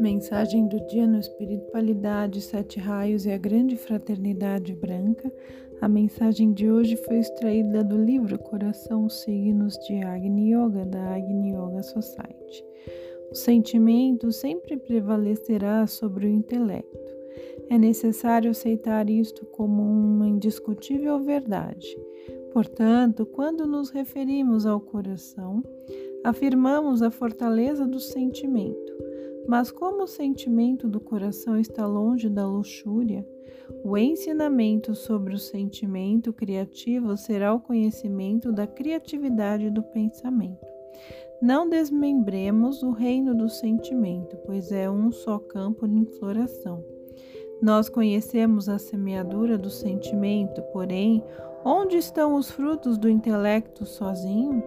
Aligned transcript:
Mensagem 0.00 0.68
do 0.68 0.78
dia 0.86 1.08
no 1.08 1.18
Espiritualidade, 1.18 2.40
Sete 2.40 2.78
Raios 2.78 3.26
e 3.26 3.32
a 3.32 3.36
Grande 3.36 3.76
Fraternidade 3.76 4.72
Branca. 4.72 5.32
A 5.80 5.88
mensagem 5.88 6.52
de 6.52 6.70
hoje 6.70 6.94
foi 6.94 7.18
extraída 7.18 7.82
do 7.82 7.96
livro 7.96 8.38
Coração 8.38 9.08
Signos 9.08 9.76
de 9.80 10.00
Agni 10.04 10.54
Yoga, 10.54 10.84
da 10.84 11.16
Agni 11.16 11.50
Yoga 11.52 11.82
Society. 11.82 12.64
O 13.32 13.34
sentimento 13.34 14.30
sempre 14.30 14.76
prevalecerá 14.76 15.84
sobre 15.88 16.26
o 16.26 16.30
intelecto. 16.30 17.12
É 17.68 17.76
necessário 17.76 18.52
aceitar 18.52 19.10
isto 19.10 19.44
como 19.46 19.82
uma 19.82 20.28
indiscutível 20.28 21.18
verdade. 21.18 21.98
Portanto, 22.52 23.26
quando 23.26 23.66
nos 23.66 23.90
referimos 23.90 24.64
ao 24.64 24.80
coração, 24.80 25.60
afirmamos 26.22 27.02
a 27.02 27.10
fortaleza 27.10 27.84
do 27.84 27.98
sentimento 27.98 28.87
mas 29.48 29.70
como 29.70 30.02
o 30.02 30.06
sentimento 30.06 30.86
do 30.86 31.00
coração 31.00 31.58
está 31.58 31.86
longe 31.86 32.28
da 32.28 32.46
luxúria, 32.46 33.26
o 33.82 33.96
ensinamento 33.96 34.94
sobre 34.94 35.34
o 35.34 35.38
sentimento 35.38 36.34
criativo 36.34 37.16
será 37.16 37.54
o 37.54 37.60
conhecimento 37.60 38.52
da 38.52 38.66
criatividade 38.66 39.70
do 39.70 39.82
pensamento. 39.82 40.66
Não 41.40 41.66
desmembremos 41.66 42.82
o 42.82 42.90
reino 42.90 43.34
do 43.34 43.48
sentimento, 43.48 44.36
pois 44.44 44.70
é 44.70 44.90
um 44.90 45.10
só 45.10 45.38
campo 45.38 45.88
de 45.88 45.96
infloração. 45.96 46.84
Nós 47.62 47.88
conhecemos 47.88 48.68
a 48.68 48.78
semeadura 48.78 49.56
do 49.56 49.70
sentimento, 49.70 50.60
porém, 50.72 51.24
onde 51.64 51.96
estão 51.96 52.34
os 52.34 52.50
frutos 52.50 52.98
do 52.98 53.08
intelecto 53.08 53.86
sozinho? 53.86 54.62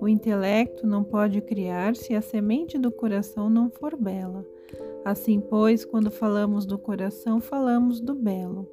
O 0.00 0.08
intelecto 0.08 0.86
não 0.86 1.02
pode 1.02 1.40
criar 1.40 1.96
se 1.96 2.14
a 2.14 2.22
semente 2.22 2.78
do 2.78 2.90
coração 2.90 3.50
não 3.50 3.68
for 3.68 3.96
bela. 3.96 4.46
Assim, 5.04 5.40
pois, 5.40 5.84
quando 5.84 6.10
falamos 6.10 6.64
do 6.64 6.78
coração, 6.78 7.40
falamos 7.40 8.00
do 8.00 8.14
belo. 8.14 8.68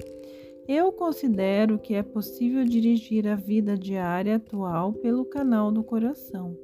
Eu 0.67 0.91
considero 0.91 1.79
que 1.79 1.95
é 1.95 2.03
possível 2.03 2.63
dirigir 2.63 3.27
a 3.27 3.35
vida 3.35 3.77
diária 3.77 4.35
atual 4.35 4.93
pelo 4.93 5.25
canal 5.25 5.71
do 5.71 5.83
coração, 5.83 6.55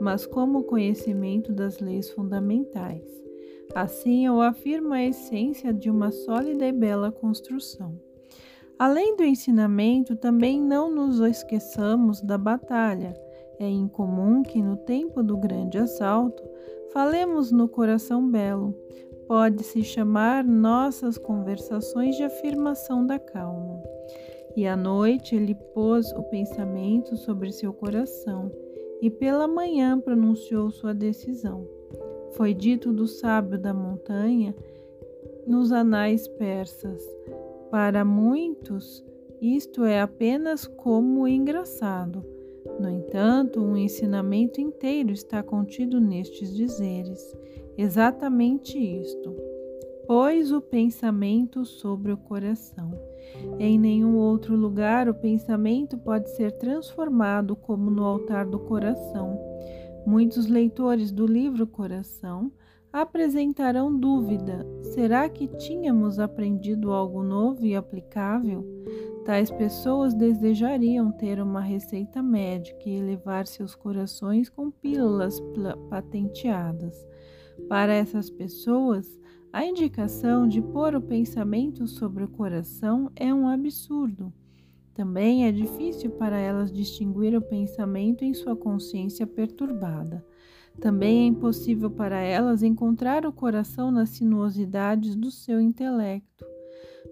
mas 0.00 0.26
como 0.26 0.64
conhecimento 0.64 1.52
das 1.52 1.78
leis 1.78 2.10
fundamentais. 2.10 3.04
Assim, 3.74 4.26
eu 4.26 4.40
afirmo 4.40 4.92
a 4.92 5.02
essência 5.02 5.72
de 5.72 5.88
uma 5.88 6.10
sólida 6.10 6.66
e 6.66 6.72
bela 6.72 7.12
construção. 7.12 7.98
Além 8.78 9.16
do 9.16 9.22
ensinamento, 9.22 10.16
também 10.16 10.60
não 10.60 10.90
nos 10.90 11.20
esqueçamos 11.20 12.20
da 12.20 12.36
batalha 12.36 13.14
é 13.60 13.68
incomum 13.68 14.42
que 14.42 14.62
no 14.62 14.74
tempo 14.74 15.22
do 15.22 15.36
grande 15.36 15.76
assalto 15.76 16.42
falemos 16.94 17.52
no 17.52 17.68
coração 17.68 18.26
belo. 18.26 18.74
Pode-se 19.28 19.84
chamar 19.84 20.42
nossas 20.42 21.18
conversações 21.18 22.16
de 22.16 22.24
afirmação 22.24 23.06
da 23.06 23.18
calma. 23.18 23.80
E 24.56 24.66
à 24.66 24.74
noite 24.74 25.36
ele 25.36 25.54
pôs 25.74 26.10
o 26.12 26.22
pensamento 26.22 27.16
sobre 27.18 27.52
seu 27.52 27.70
coração 27.72 28.50
e 29.02 29.10
pela 29.10 29.46
manhã 29.46 30.00
pronunciou 30.00 30.70
sua 30.70 30.94
decisão. 30.94 31.68
Foi 32.32 32.54
dito 32.54 32.94
do 32.94 33.06
sábio 33.06 33.58
da 33.58 33.74
montanha 33.74 34.54
nos 35.46 35.70
anais 35.70 36.26
persas. 36.26 37.02
Para 37.70 38.06
muitos, 38.06 39.04
isto 39.40 39.84
é 39.84 40.00
apenas 40.00 40.66
como 40.66 41.28
engraçado 41.28 42.39
no 42.80 42.88
entanto, 42.88 43.60
um 43.60 43.76
ensinamento 43.76 44.60
inteiro 44.60 45.12
está 45.12 45.42
contido 45.42 46.00
nestes 46.00 46.54
dizeres. 46.56 47.20
Exatamente 47.76 48.78
isto. 48.78 49.36
Pois 50.06 50.50
o 50.50 50.60
pensamento 50.60 51.64
sobre 51.64 52.10
o 52.10 52.16
coração. 52.16 52.90
Em 53.58 53.78
nenhum 53.78 54.16
outro 54.16 54.56
lugar 54.56 55.08
o 55.08 55.14
pensamento 55.14 55.96
pode 55.98 56.30
ser 56.30 56.52
transformado 56.52 57.54
como 57.54 57.90
no 57.90 58.04
altar 58.04 58.46
do 58.46 58.58
coração. 58.58 59.38
Muitos 60.06 60.46
leitores 60.46 61.12
do 61.12 61.26
livro 61.26 61.66
Coração 61.66 62.50
apresentarão 62.92 63.96
dúvida: 63.96 64.66
será 64.82 65.28
que 65.28 65.46
tínhamos 65.46 66.18
aprendido 66.18 66.92
algo 66.92 67.22
novo 67.22 67.64
e 67.64 67.76
aplicável? 67.76 68.64
Tais 69.24 69.50
pessoas 69.50 70.14
desejariam 70.14 71.12
ter 71.12 71.40
uma 71.40 71.60
receita 71.60 72.22
médica 72.22 72.88
e 72.88 72.96
elevar 72.96 73.46
seus 73.46 73.74
corações 73.74 74.48
com 74.48 74.70
pílulas 74.70 75.40
patenteadas. 75.90 77.06
Para 77.68 77.92
essas 77.92 78.30
pessoas, 78.30 79.06
a 79.52 79.64
indicação 79.64 80.48
de 80.48 80.62
pôr 80.62 80.94
o 80.94 81.02
pensamento 81.02 81.86
sobre 81.86 82.24
o 82.24 82.28
coração 82.28 83.10
é 83.14 83.32
um 83.32 83.46
absurdo. 83.46 84.32
Também 84.94 85.46
é 85.46 85.52
difícil 85.52 86.10
para 86.12 86.38
elas 86.38 86.72
distinguir 86.72 87.36
o 87.36 87.42
pensamento 87.42 88.24
em 88.24 88.32
sua 88.32 88.56
consciência 88.56 89.26
perturbada. 89.26 90.24
Também 90.80 91.24
é 91.24 91.26
impossível 91.26 91.90
para 91.90 92.20
elas 92.20 92.62
encontrar 92.62 93.26
o 93.26 93.32
coração 93.32 93.90
nas 93.90 94.10
sinuosidades 94.10 95.14
do 95.14 95.30
seu 95.30 95.60
intelecto. 95.60 96.49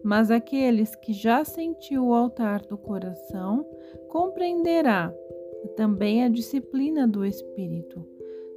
Mas 0.03 0.31
aqueles 0.31 0.95
que 0.97 1.13
já 1.13 1.45
sentiu 1.45 2.07
o 2.07 2.15
altar 2.15 2.63
do 2.63 2.79
coração 2.79 3.67
compreenderá 4.09 5.13
também 5.77 6.25
a 6.25 6.29
disciplina 6.29 7.07
do 7.07 7.25
espírito. 7.25 8.05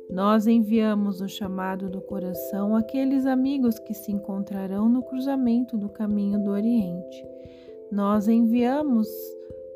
Nós 0.10 0.46
enviamos 0.46 1.22
o 1.22 1.28
chamado 1.28 1.90
do 1.90 2.02
coração 2.02 2.76
àqueles 2.76 3.26
amigos 3.26 3.80
que 3.80 3.94
se 3.94 4.12
encontrarão 4.12 4.90
no 4.90 5.02
cruzamento 5.04 5.78
do 5.78 5.88
caminho 5.88 6.44
do 6.44 6.52
Oriente. 6.52 7.26
Nós 7.92 8.28
enviamos 8.28 9.08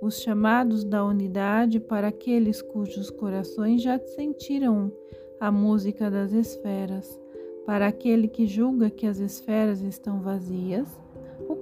os 0.02 0.22
chamados 0.22 0.84
da 0.84 1.06
unidade 1.06 1.80
para 1.80 2.10
aqueles 2.10 2.62
cujos 2.62 3.10
corações 3.10 3.82
já 3.82 3.98
sentiram 3.98 4.92
a 5.40 5.52
música 5.52 6.12
das 6.12 6.32
esferas. 6.34 7.20
Para 7.66 7.88
aquele 7.88 8.28
que 8.28 8.46
julga 8.46 8.90
que 8.90 9.08
as 9.08 9.20
esferas 9.20 9.82
estão 9.82 10.20
vazias, 10.22 10.88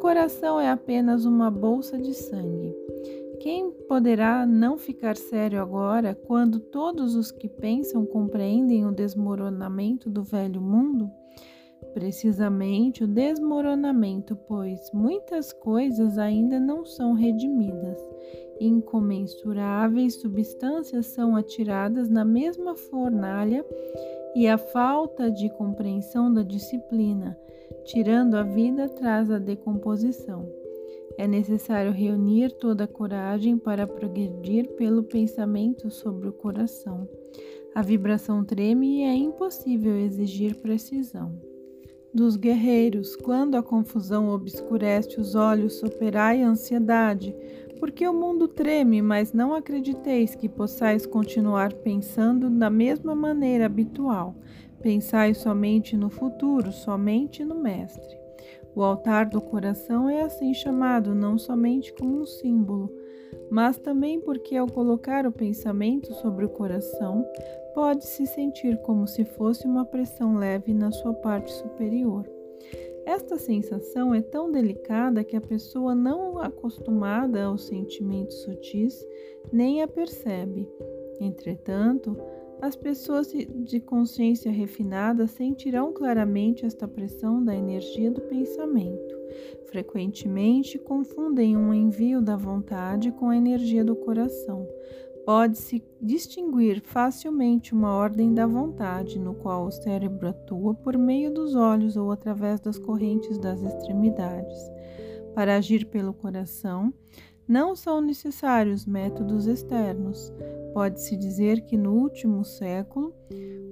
coração 0.04 0.60
é 0.60 0.70
apenas 0.70 1.24
uma 1.24 1.50
bolsa 1.50 1.98
de 1.98 2.14
sangue. 2.14 2.76
Quem 3.40 3.72
poderá 3.88 4.46
não 4.46 4.78
ficar 4.78 5.16
sério 5.16 5.62
agora 5.62 6.14
quando 6.14 6.60
todos 6.60 7.16
os 7.16 7.32
que 7.32 7.48
pensam 7.48 8.06
compreendem 8.06 8.86
o 8.86 8.92
desmoronamento 8.92 10.10
do 10.10 10.22
velho 10.22 10.60
mundo? 10.60 11.10
Precisamente 11.94 13.06
o 13.06 13.08
desmoronamento, 13.08 14.36
pois 14.36 14.92
muitas 14.94 15.54
coisas 15.54 16.18
ainda 16.18 16.60
não 16.60 16.84
são 16.84 17.14
redimidas. 17.14 17.98
Incomensuráveis 18.60 20.16
substâncias 20.16 21.06
são 21.06 21.34
atiradas 21.34 22.10
na 22.10 22.26
mesma 22.26 22.76
fornalha 22.76 23.66
e 24.36 24.50
a 24.50 24.58
falta 24.58 25.32
de 25.32 25.50
compreensão 25.52 26.34
da 26.34 26.44
disciplina, 26.44 27.38
tirando 27.86 28.36
a 28.36 28.44
vida, 28.44 28.90
traz 28.90 29.30
a 29.30 29.40
decomposição. 29.40 30.48
É 31.18 31.28
necessário 31.28 31.92
reunir 31.92 32.52
toda 32.54 32.86
a 32.86 32.88
coragem 32.88 33.58
para 33.58 33.86
progredir 33.86 34.70
pelo 34.76 35.04
pensamento 35.04 35.92
sobre 35.92 36.28
o 36.28 36.34
coração. 36.34 37.08
A 37.76 37.82
vibração 37.82 38.44
treme 38.44 39.00
e 39.00 39.04
é 39.04 39.14
impossível 39.14 39.98
exigir 39.98 40.56
precisão. 40.56 41.32
Dos 42.14 42.36
guerreiros, 42.36 43.16
quando 43.16 43.56
a 43.56 43.64
confusão 43.64 44.30
obscurece 44.30 45.20
os 45.20 45.34
olhos, 45.34 45.80
superai 45.80 46.44
a 46.44 46.48
ansiedade, 46.48 47.36
porque 47.80 48.08
o 48.08 48.14
mundo 48.14 48.48
treme, 48.48 49.02
mas 49.02 49.34
não 49.34 49.54
acrediteis 49.54 50.36
que 50.36 50.48
possais 50.48 51.06
continuar 51.08 51.74
pensando 51.74 52.50
da 52.50 52.70
mesma 52.70 53.16
maneira 53.16 53.66
habitual. 53.66 54.36
Pensai 54.84 55.34
somente 55.34 55.96
no 55.96 56.10
futuro, 56.10 56.74
somente 56.74 57.46
no 57.46 57.56
Mestre. 57.56 58.20
O 58.76 58.84
altar 58.84 59.30
do 59.30 59.40
coração 59.40 60.10
é 60.10 60.24
assim 60.24 60.54
chamado, 60.54 61.16
não 61.16 61.38
somente 61.38 61.94
como 61.94 62.20
um 62.20 62.26
símbolo, 62.26 62.94
mas 63.50 63.78
também 63.78 64.20
porque, 64.20 64.58
ao 64.58 64.68
colocar 64.68 65.26
o 65.26 65.32
pensamento 65.32 66.14
sobre 66.16 66.44
o 66.44 66.50
coração, 66.50 67.26
pode-se 67.74 68.28
sentir 68.28 68.78
como 68.82 69.08
se 69.08 69.24
fosse 69.24 69.66
uma 69.66 69.86
pressão 69.86 70.36
leve 70.36 70.74
na 70.74 70.92
sua 70.92 71.14
parte 71.14 71.50
superior. 71.54 72.30
Esta 73.06 73.38
sensação 73.38 74.14
é 74.14 74.22
tão 74.22 74.52
delicada 74.52 75.24
que 75.24 75.38
a 75.38 75.42
pessoa 75.42 75.96
não 75.96 76.40
acostumada 76.40 77.46
aos 77.46 77.68
sentimentos 77.68 78.42
sutis 78.42 79.02
nem 79.50 79.82
a 79.82 79.88
percebe. 79.88 80.70
Entretanto, 81.22 82.18
as 82.62 82.76
pessoas 82.76 83.32
de 83.32 83.80
consciência 83.80 84.52
refinada 84.52 85.28
sentirão 85.28 85.92
claramente 85.92 86.66
esta 86.66 86.88
pressão 86.88 87.44
da 87.44 87.56
energia 87.56 88.10
do 88.10 88.22
pensamento. 88.22 89.16
Frequentemente 89.68 90.78
confundem 90.78 91.58
um 91.58 91.74
envio 91.74 92.22
da 92.22 92.36
vontade 92.36 93.12
com 93.12 93.30
a 93.30 93.38
energia 93.38 93.84
do 93.84 93.96
coração, 93.96 94.68
Pode-se 95.26 95.82
distinguir 96.02 96.82
facilmente 96.82 97.74
uma 97.74 97.96
ordem 97.96 98.34
da 98.34 98.46
vontade, 98.46 99.18
no 99.18 99.34
qual 99.34 99.68
o 99.68 99.72
cérebro 99.72 100.28
atua 100.28 100.74
por 100.74 100.98
meio 100.98 101.34
dos 101.34 101.56
olhos 101.56 101.96
ou 101.96 102.12
através 102.12 102.60
das 102.60 102.78
correntes 102.78 103.38
das 103.38 103.62
extremidades. 103.62 104.60
Para 105.34 105.56
agir 105.56 105.86
pelo 105.86 106.14
coração, 106.14 106.94
não 107.48 107.74
são 107.74 108.02
necessários 108.02 108.86
métodos 108.86 109.48
externos. 109.48 110.34
Pode-se 110.74 111.16
dizer 111.16 111.62
que 111.66 111.78
no 111.78 111.94
último 111.94 112.44
século, 112.44 113.14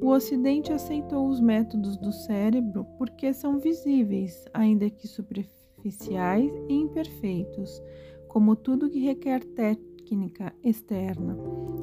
o 0.02 0.10
Ocidente 0.10 0.72
aceitou 0.72 1.28
os 1.28 1.40
métodos 1.40 1.98
do 1.98 2.12
cérebro 2.12 2.86
porque 2.98 3.34
são 3.34 3.60
visíveis, 3.60 4.46
ainda 4.54 4.90
que 4.90 5.08
superficiais 5.08 6.52
e 6.70 6.74
imperfeitos, 6.74 7.82
como 8.28 8.56
tudo 8.56 8.90
que 8.90 9.00
requer 9.00 9.44
técnica 9.44 10.54
externa. 10.64 11.38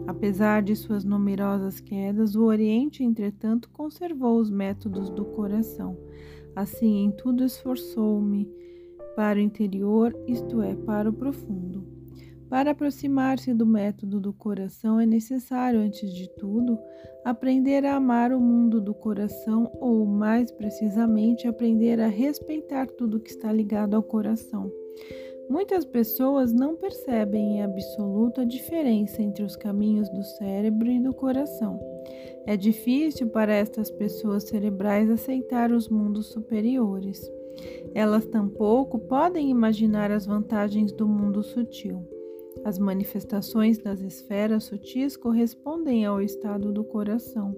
Apesar 0.07 0.63
de 0.63 0.77
suas 0.77 1.05
numerosas 1.05 1.81
quedas, 1.81 2.35
o 2.35 2.45
Oriente, 2.45 3.03
entretanto, 3.03 3.69
conservou 3.71 4.39
os 4.39 4.51
métodos 4.51 5.11
do 5.11 5.25
coração. 5.25 5.97
Assim, 6.55 7.05
em 7.05 7.11
tudo 7.11 7.45
esforçou-me 7.45 8.49
para 9.15 9.39
o 9.39 9.43
interior, 9.43 10.17
isto 10.27 10.63
é, 10.63 10.75
para 10.75 11.11
o 11.11 11.13
profundo. 11.13 11.88
Para 12.49 12.71
aproximar-se 12.71 13.53
do 13.53 13.67
método 13.67 14.19
do 14.19 14.33
coração, 14.33 14.99
é 14.99 15.05
necessário, 15.05 15.81
antes 15.81 16.13
de 16.13 16.29
tudo, 16.31 16.79
aprender 17.23 17.85
a 17.85 17.97
amar 17.97 18.33
o 18.33 18.41
mundo 18.41 18.81
do 18.81 18.95
coração, 18.95 19.71
ou, 19.75 20.07
mais 20.07 20.51
precisamente, 20.51 21.47
aprender 21.47 22.01
a 22.01 22.09
respeitar 22.09 22.87
tudo 22.87 23.21
que 23.21 23.31
está 23.31 23.53
ligado 23.53 23.95
ao 23.95 24.03
coração. 24.03 24.73
Muitas 25.51 25.85
pessoas 25.85 26.53
não 26.53 26.75
percebem 26.75 27.59
em 27.59 27.63
absoluto 27.63 28.41
a 28.41 28.45
diferença 28.45 29.23
entre 29.23 29.43
os 29.43 29.55
caminhos 29.55 30.09
do 30.09 30.23
cérebro 30.23 30.91
e 30.91 31.01
do 31.01 31.13
coração. 31.13 31.79
É 32.47 32.57
difícil 32.57 33.29
para 33.29 33.53
estas 33.53 33.91
pessoas 33.91 34.45
cerebrais 34.45 35.11
aceitar 35.11 35.71
os 35.71 35.89
mundos 35.89 36.29
superiores. 36.29 37.21
Elas 37.95 38.27
tampouco 38.27 38.99
podem 38.99 39.51
imaginar 39.51 40.11
as 40.11 40.25
vantagens 40.25 40.93
do 40.93 41.07
mundo 41.07 41.43
sutil. 41.43 42.18
As 42.69 42.79
manifestações 42.79 43.79
das 43.79 44.03
esferas 44.03 44.65
sutis 44.65 45.17
correspondem 45.17 46.05
ao 46.05 46.21
estado 46.21 46.71
do 46.71 46.85
coração. 46.85 47.57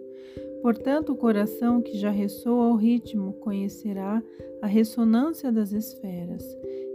Portanto, 0.63 1.11
o 1.11 1.17
coração 1.17 1.83
que 1.83 1.99
já 1.99 2.11
ressoa 2.11 2.67
ao 2.67 2.77
ritmo 2.77 3.33
conhecerá 3.41 4.23
a 4.63 4.69
ressonância 4.69 5.51
das 5.51 5.73
esferas 5.73 6.45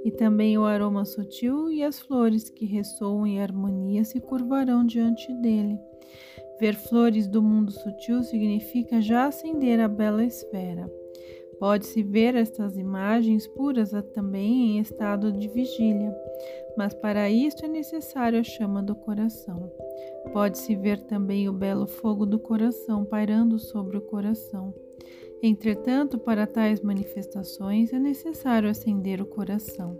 e 0.05 0.11
também 0.11 0.57
o 0.57 0.63
aroma 0.63 1.03
sutil 1.03 1.69
e 1.69 1.83
as 1.83 1.99
flores 1.99 2.49
que 2.49 2.65
ressoam 2.65 3.27
em 3.27 3.41
harmonia 3.41 4.05
se 4.05 4.21
curvarão 4.21 4.85
diante 4.85 5.33
dele. 5.41 5.77
Ver 6.57 6.75
flores 6.75 7.27
do 7.27 7.43
mundo 7.43 7.69
sutil 7.69 8.23
significa 8.23 9.01
já 9.01 9.25
acender 9.25 9.77
a 9.81 9.89
bela 9.89 10.23
esfera. 10.23 10.89
Pode-se 11.59 12.03
ver 12.03 12.35
estas 12.35 12.77
imagens 12.77 13.47
puras 13.47 13.91
também 14.13 14.77
em 14.77 14.79
estado 14.79 15.31
de 15.31 15.47
vigília, 15.47 16.15
mas 16.77 16.93
para 16.93 17.29
isto 17.29 17.65
é 17.65 17.67
necessário 17.67 18.39
a 18.39 18.43
chama 18.43 18.83
do 18.83 18.95
coração. 18.95 19.71
Pode-se 20.33 20.75
ver 20.75 20.99
também 21.01 21.47
o 21.47 21.53
belo 21.53 21.87
fogo 21.87 22.25
do 22.25 22.37
coração 22.37 23.05
pairando 23.05 23.57
sobre 23.57 23.97
o 23.97 24.01
coração. 24.01 24.73
Entretanto, 25.41 26.17
para 26.17 26.47
tais 26.47 26.81
manifestações 26.81 27.93
é 27.93 27.99
necessário 27.99 28.69
acender 28.69 29.21
o 29.21 29.25
coração. 29.25 29.99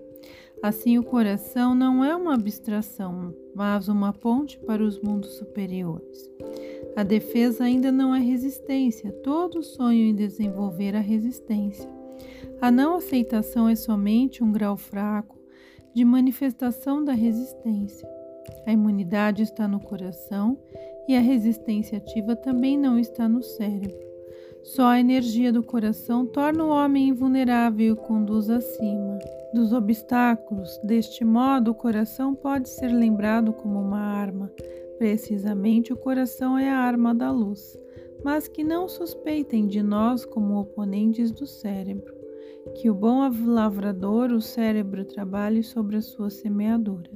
Assim, 0.62 0.98
o 0.98 1.04
coração 1.04 1.76
não 1.76 2.04
é 2.04 2.16
uma 2.16 2.34
abstração, 2.34 3.34
mas 3.54 3.88
uma 3.88 4.12
ponte 4.12 4.58
para 4.60 4.84
os 4.84 5.00
mundos 5.00 5.38
superiores. 5.38 6.32
A 6.96 7.04
defesa 7.04 7.64
ainda 7.64 7.92
não 7.92 8.14
é 8.14 8.20
resistência, 8.20 9.12
todos 9.24 9.68
sonham 9.68 10.10
em 10.10 10.16
desenvolver 10.16 10.96
a 10.96 11.00
resistência. 11.00 11.90
A 12.62 12.72
não 12.72 12.96
aceitação 12.96 13.68
é 13.68 13.76
somente 13.76 14.44
um 14.44 14.52
grau 14.52 14.78
fraco 14.78 15.38
de 15.94 16.04
manifestação 16.04 17.04
da 17.04 17.14
resistência. 17.14 18.08
A 18.66 18.72
imunidade 18.72 19.44
está 19.44 19.68
no 19.68 19.80
coração 19.80 20.58
e 21.08 21.16
a 21.16 21.20
resistência 21.20 21.98
ativa 21.98 22.36
também 22.36 22.78
não 22.78 22.98
está 22.98 23.28
no 23.28 23.42
cérebro. 23.44 24.06
Só 24.64 24.88
a 24.88 25.00
energia 25.00 25.54
do 25.54 25.62
coração 25.62 26.26
torna 26.26 26.66
o 26.66 26.70
homem 26.70 27.10
invulnerável 27.10 27.94
e 27.94 27.96
conduz 27.96 28.50
acima 28.50 29.20
dos 29.54 29.72
obstáculos. 29.72 30.80
Deste 30.84 31.24
modo, 31.24 31.72
o 31.72 31.76
coração 31.76 32.34
pode 32.34 32.68
ser 32.70 32.88
lembrado 32.88 33.54
como 33.54 33.80
uma 33.80 34.00
arma. 34.00 34.52
Precisamente, 34.98 35.92
o 35.92 35.98
coração 35.98 36.58
é 36.58 36.70
a 36.70 36.78
arma 36.78 37.14
da 37.14 37.32
luz, 37.32 37.78
mas 38.24 38.48
que 38.48 38.64
não 38.64 38.88
suspeitem 38.88 39.68
de 39.68 39.84
nós 39.84 40.26
como 40.26 40.60
oponentes 40.60 41.32
do 41.32 41.46
cérebro. 41.46 42.14
Que 42.76 42.90
o 42.90 42.96
bom 42.96 43.30
lavrador, 43.46 44.32
o 44.32 44.42
cérebro, 44.42 45.06
trabalhe 45.06 45.62
sobre 45.62 45.98
a 45.98 46.02
sua 46.02 46.30
semeadura. 46.30 47.12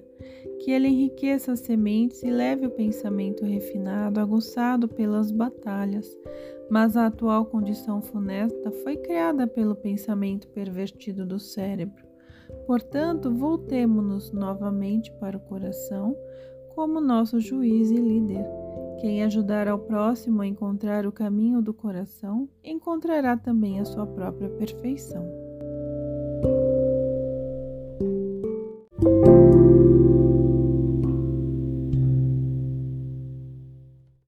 Que 0.60 0.72
ele 0.72 0.90
enriqueça 0.90 1.54
as 1.54 1.62
sementes 1.62 2.22
e 2.22 2.30
leve 2.30 2.68
o 2.68 2.72
pensamento 2.72 3.46
refinado, 3.46 4.20
aguçado 4.20 4.88
pelas 4.88 5.32
batalhas, 5.32 6.08
mas 6.70 6.96
a 6.96 7.08
atual 7.08 7.46
condição 7.46 8.02
funesta 8.02 8.70
foi 8.84 8.98
criada 8.98 9.48
pelo 9.48 9.76
pensamento 9.76 10.48
pervertido 10.50 11.26
do 11.26 11.40
cérebro. 11.40 12.10
Portanto, 12.68 13.34
voltemo-nos 13.34 14.32
novamente 14.32 15.12
para 15.14 15.38
o 15.38 15.40
coração 15.40 16.16
como 16.80 17.02
nosso 17.02 17.42
juiz 17.42 17.92
e 17.92 17.98
líder. 17.98 18.46
Quem 19.02 19.22
ajudar 19.26 19.68
ao 19.68 19.78
próximo 19.78 20.42
a 20.42 20.48
encontrar 20.48 21.06
o 21.06 21.12
caminho 21.12 21.62
do 21.62 21.74
coração, 21.74 22.48
encontrará 22.64 23.36
também 23.36 23.82
a 23.82 23.84
sua 23.84 24.08
própria 24.08 24.50
perfeição. 24.52 25.49